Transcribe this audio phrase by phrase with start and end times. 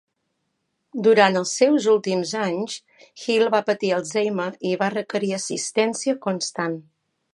[1.07, 2.77] Durant els seus últims anys,
[3.25, 6.81] Hill va patir Alzheimer i va requerir assistència constant.